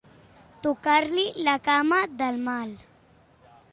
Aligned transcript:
Tocar-li 0.67 1.25
la 1.49 1.55
cama 1.67 1.99
del 2.23 2.41
mal. 2.49 2.73